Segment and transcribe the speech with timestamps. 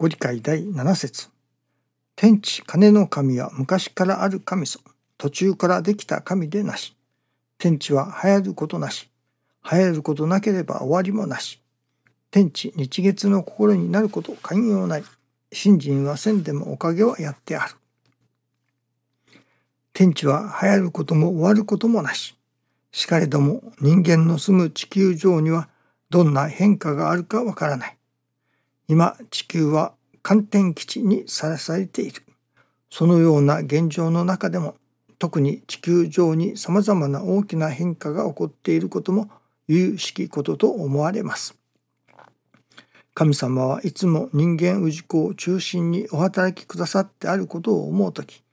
[0.00, 1.28] ご理解第7節
[2.14, 4.78] 天地金の神は昔からある神ぞ。
[5.16, 6.96] 途中からできた神でなし。
[7.58, 9.10] 天地は流行ることなし。
[9.68, 11.60] 流行ることなければ終わりもなし。
[12.30, 15.04] 天地日月の心になること寛容なり。
[15.52, 17.74] 信心はせんでもおかげはやってある。
[19.94, 22.36] 天地は流行ることも終わることもなし。
[22.92, 25.68] しかれども人間の住む地球上には
[26.08, 27.97] どんな変化があるかわからない。
[28.88, 29.92] 今地球は
[30.22, 32.22] 寒天基地にさらされている。
[32.90, 34.76] そのような現状の中でも
[35.18, 39.30] 特に地球上にさまざまな大きな変化が起こっていることも
[39.66, 41.54] 有しきことと思われます。
[43.12, 48.44] 神様はいつも人間氏子を中心にお働きくださってあることを思う時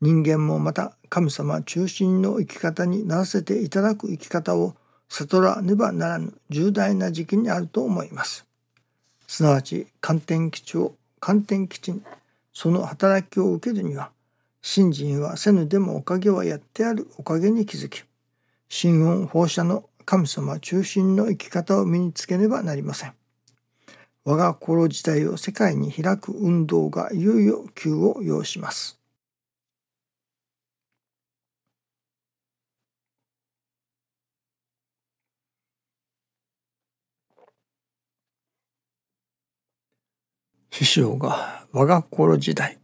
[0.00, 4.74] 人間もまた神様中心の生き方にならせていただく生き方を
[5.08, 8.46] 悟らねばならぬ重大な時期にあると思います。
[9.32, 12.02] すなわち観天基地を観天基地に
[12.52, 14.10] その働きを受けるには
[14.60, 18.04] 信心はせぬでもおかげはやってあるおかげに気づき
[18.68, 23.14] 心音放射の神様中心の生き方を身につけねばなりません。
[24.26, 29.01] 我が心自体を世界に開く運動がいよいよ急を要します。
[40.84, 42.78] 師匠が我が心時代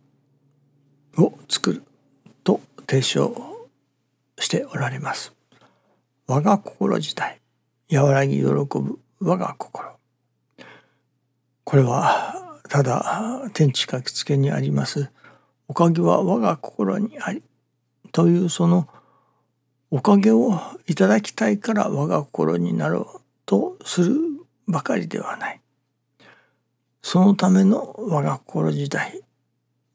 [1.17, 1.83] を作る
[2.45, 3.35] と提唱
[4.39, 5.35] しておられます。
[6.29, 7.41] 我が心時代
[7.91, 9.89] 和らぎ喜ぶ我が心
[11.65, 15.11] これはただ天地書きつけにあります
[15.69, 17.43] おかげは我が心にあり
[18.13, 18.89] というその
[19.91, 24.17] おかげをいただきたいから我が心になろうとする
[24.67, 25.61] ばかりではない。
[27.11, 29.23] そのための我が心時代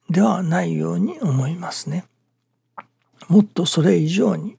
[0.09, 2.05] ではないように思いますね。
[3.27, 4.57] もっとそれ以上に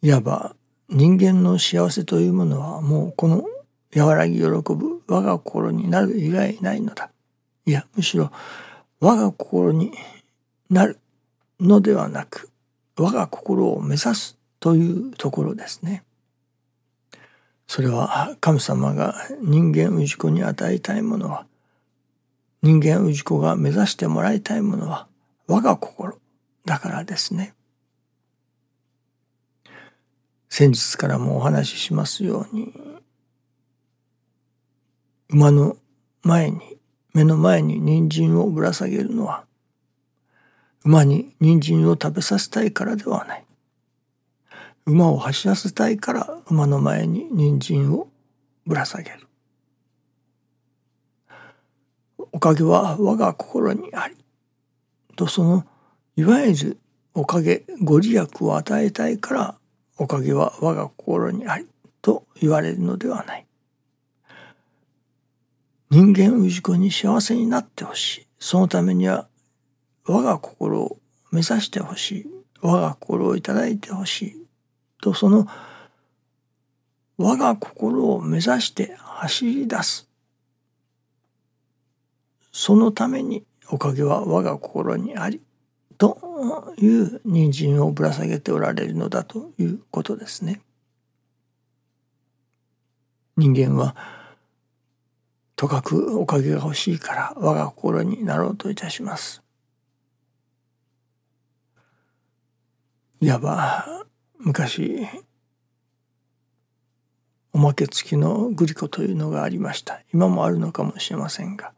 [0.00, 0.56] いわば
[0.88, 3.44] 人間の幸せというものはもうこの
[3.94, 7.10] 和らぎ喜ぶ我が心になる以外ないのだ。
[7.66, 8.32] いや、むしろ
[8.98, 9.92] 我が心に
[10.70, 10.98] なる
[11.60, 12.48] のではなく、
[12.96, 16.04] 我が心を目指すというところですね。
[17.74, 21.46] それは神様が人間氏子に与えたいものは、
[22.60, 25.08] 人間氏子が目指してもらいたいものは
[25.46, 26.18] 我が心
[26.66, 27.54] だからですね。
[30.50, 32.74] 先日からもお話ししますように、
[35.30, 35.78] 馬の
[36.24, 36.60] 前に
[37.14, 39.46] 目の前に人参をぶら下げるのは
[40.84, 43.44] 馬に人参を食べさせたいからではない
[44.86, 48.08] 馬を走らせたいから馬の前に人参を
[48.66, 49.26] ぶら下げる
[52.32, 54.16] おかげは我が心にあり
[55.16, 55.64] とその
[56.16, 56.78] いわゆる
[57.14, 59.54] おかげご利益を与えたいから
[59.98, 61.66] おかげは我が心にあり
[62.00, 63.46] と言われるのではない
[65.92, 68.26] 人間氏子に幸せになってほしい。
[68.38, 69.28] そのためには
[70.06, 70.96] 我が心を
[71.30, 72.26] 目指してほしい。
[72.62, 74.41] 我が心をいただいてほしい。
[75.02, 75.46] とその
[77.18, 80.08] 我が心を目指して走り出す。
[82.52, 85.42] そのためにおかげは我が心にあり。
[85.98, 86.18] と
[86.78, 90.60] いう人参をぶら下げておられるのだということですね。
[93.36, 93.96] 人間は
[95.56, 99.42] とかくおかげが欲しいから我が心になろうといたします。
[103.20, 104.04] いわば
[104.44, 105.06] 昔
[107.52, 110.00] おまけ付きのグリコというのがありました。
[110.12, 111.72] 今もあるのかもしれませんが。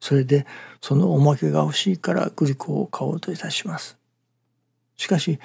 [0.00, 0.44] それで
[0.80, 3.96] そのおまけが欲しいからグリコを買おうといたします。
[4.96, 5.38] しかし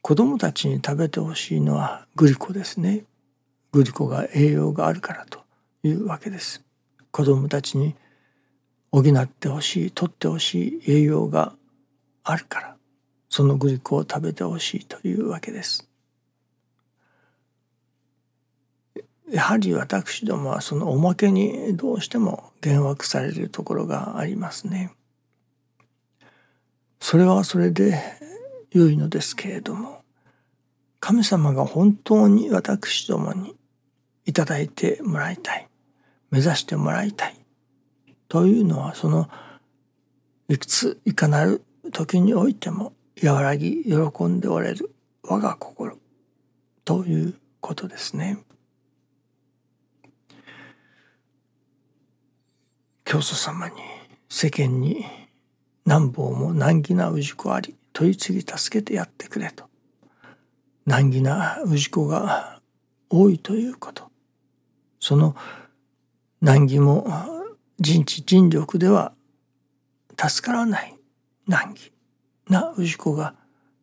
[0.00, 3.04] 子供たちに食べてほしいのはグリコですね。
[3.72, 5.40] グリコが栄養があるからと
[5.82, 6.64] いうわけです。
[7.10, 7.94] 子供たちに
[8.90, 11.52] 補ってほしい取ってほしい栄養が
[12.24, 12.76] あるから。
[13.32, 15.88] そのグリコを食べてほしいというわけです。
[19.30, 24.92] やはり私どもはそのおまけにどうしても幻惑されるところがありますね。
[27.00, 27.98] それはそれで
[28.70, 30.04] 良いのですけれども
[31.00, 33.56] 神様が本当に私どもに
[34.26, 35.66] いただいてもらいたい
[36.30, 37.36] 目指してもらいたい
[38.28, 39.30] というのはその
[40.50, 41.62] いくついかなる
[41.92, 45.98] 時においても和らぎ喜んでおれる我が心
[46.84, 48.38] ということですね。
[53.04, 53.74] 教祖様に
[54.28, 55.04] 世間に
[55.84, 59.64] 何方も難儀な氏子あり問い次ぎ助けてやってくれと。
[60.86, 62.60] 難儀な氏子が
[63.10, 64.10] 多いということ。
[64.98, 65.36] その
[66.40, 67.06] 難儀も
[67.78, 69.12] 人知人力では
[70.16, 70.96] 助からない
[71.46, 71.92] 難儀。
[72.48, 73.34] な氏子が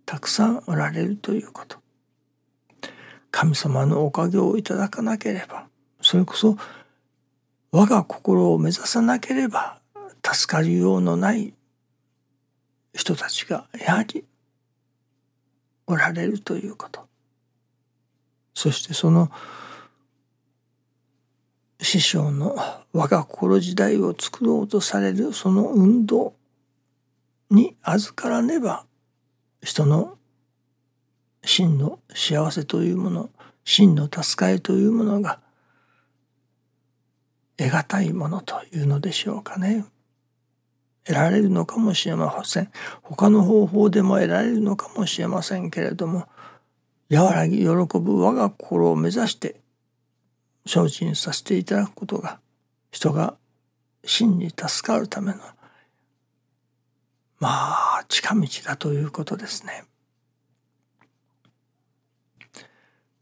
[0.06, 1.78] たくさんおられるということ。
[3.32, 5.68] 神様のおかげをいただかなければ
[6.02, 6.58] それこそ
[7.72, 9.80] 我が心を目指さなければ
[10.24, 11.54] 助かりようのない
[12.94, 14.26] 人たちがやはり
[15.86, 17.08] おられるということ。
[18.54, 19.32] そしてその
[21.82, 22.56] 師匠の
[22.92, 26.34] 我が心時代を作ろうとされるその運動。
[27.50, 28.86] に預からねば
[29.62, 30.18] 人の
[31.44, 33.30] 真の幸せというもの
[33.64, 35.40] 真の助かりというものが
[37.58, 39.86] 得難いものというのでしょうかね。
[41.04, 42.72] 得られるのかもしれません。
[43.02, 46.28] 他の方法でも得られるのかもしれませんけれども
[47.12, 49.60] 和らぎ喜ぶ我が心を目指して
[50.66, 52.40] 精進させていただくことが
[52.92, 53.36] 人が
[54.06, 55.40] 真に助かるための
[57.40, 57.50] ま
[58.00, 59.86] あ近道だということですね。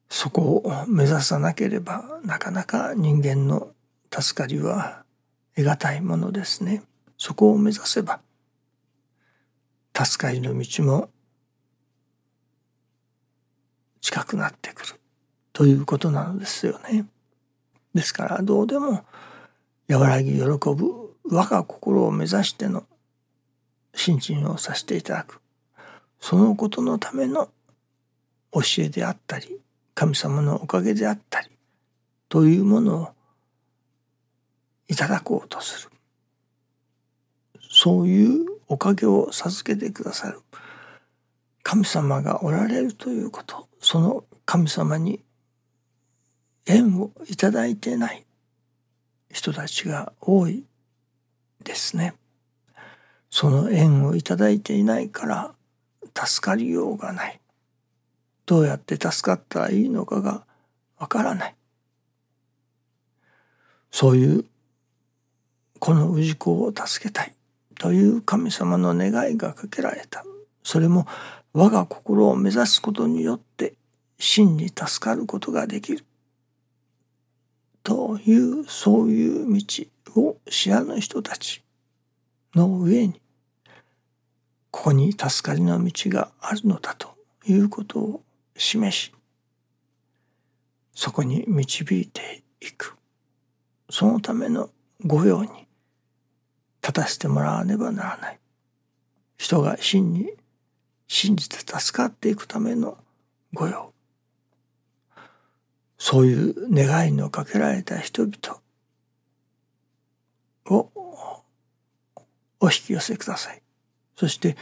[0.10, 3.69] そこを目指さなければなかなか人間の
[4.12, 5.04] 助かりは
[5.56, 6.84] 得難いものですね。
[7.18, 8.19] そこを目指せば
[9.96, 11.10] 助かりの道も
[14.02, 14.94] 近くなってくる
[15.54, 17.06] ということなのですよね。
[17.94, 19.06] ですからどうでも
[19.90, 22.86] 和らぎ喜ぶ我が心を目指しての
[23.98, 25.42] 信心をさせていただく。
[26.20, 27.50] そのことのための
[28.54, 29.60] 教えであったり
[29.94, 31.50] 神様のおかげであったり
[32.30, 33.10] というものを
[34.88, 35.92] いただこうとする。
[37.70, 40.42] そういうおかげを授けてくださる。
[41.64, 45.20] 神様がおられるということその神様に
[46.66, 48.26] 縁をいただいてない
[49.30, 50.64] 人たちが多い
[51.64, 52.14] ですね。
[53.30, 55.54] その縁をいただいていないから
[56.26, 57.40] 助かりようがない。
[58.46, 60.46] どうやって助かったらいいのかが
[60.98, 61.56] わからない。
[63.92, 64.46] そういう
[65.80, 67.34] この氏子を助けたい
[67.78, 70.24] という神様の願いがかけられた。
[70.64, 71.06] それも
[71.54, 73.74] 我が心を目指すことによって
[74.18, 76.06] 真に助かることができる。
[77.84, 79.86] というそういう道
[80.22, 81.64] を知らぬ人たち
[82.56, 83.22] の上に
[84.72, 87.16] ここに助かりの道があるのだと
[87.46, 88.24] いうことを
[88.56, 89.14] 示し
[90.98, 92.96] そこに導いていく。
[93.88, 94.72] そのための
[95.06, 95.68] 御用に
[96.82, 98.40] 立たせてもらわねばならない。
[99.38, 100.32] 人が真に
[101.08, 102.98] 信じて助かっていくための
[103.54, 103.94] 御用。
[106.00, 108.60] そういう願いのかけられた人々
[110.66, 110.90] を
[112.59, 113.62] お引き寄せください。
[114.15, 114.57] そして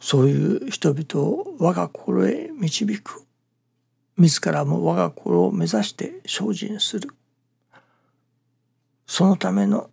[0.00, 3.24] そういう人々を我が心へ導く
[4.16, 7.10] 自らも我が心を目指して精進する
[9.06, 9.90] そのための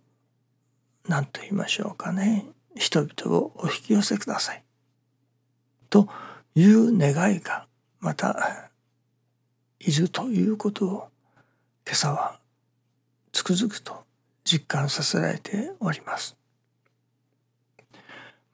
[1.08, 4.62] 何と言いましょうかね人々をお引き寄せください
[5.90, 6.08] と
[6.54, 7.66] いう願いが
[8.00, 8.70] また
[9.78, 11.08] いるということを
[11.86, 12.38] 今朝は
[13.32, 14.04] つくづくと
[14.44, 16.36] 実感させられております。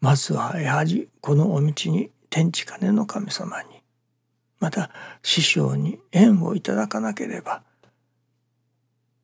[0.00, 3.82] まずはやはりこのお道に天地金の神様に
[4.58, 4.90] また
[5.22, 7.62] 師匠に縁をいただかなければ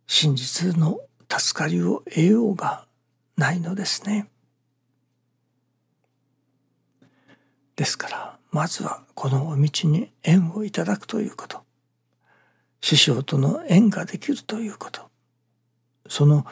[0.06, 2.86] 真実の助かりを得ようが
[3.36, 4.28] ないのですね。
[7.74, 11.62] ですからまずはこのお道に縁をいただくということ
[12.80, 15.02] 師匠との縁ができるということ
[16.08, 16.46] その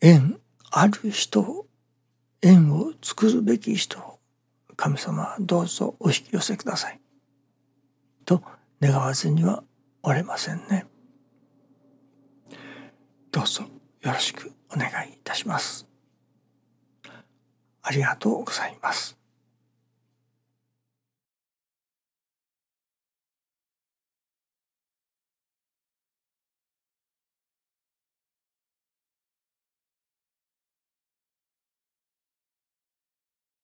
[0.00, 0.38] 縁
[0.70, 1.65] ある人を
[2.46, 4.20] 縁を作るべき人を
[4.76, 7.00] 神様どうぞお引き寄せください。
[8.24, 8.40] と
[8.80, 9.64] 願わずには
[10.04, 10.86] おれませんね。
[13.32, 13.64] どうぞ
[14.02, 15.88] よろしくお願いいたします。
[17.82, 19.18] ありがとうございます。